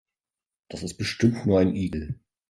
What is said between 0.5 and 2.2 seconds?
Das ist bestimmt nur ein Igel.